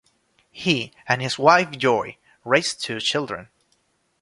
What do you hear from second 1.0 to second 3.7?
and his wife Joy raised two children.